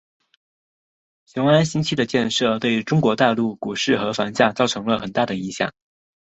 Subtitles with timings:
[1.27, 5.71] 雄安新区的设立对中国大陆股市和房价造成了很大的影响。